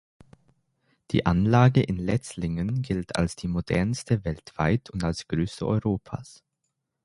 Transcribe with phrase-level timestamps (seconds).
[1.11, 6.43] Die Anlage in Letzlingen gilt als die modernste weltweit und als größte Europas.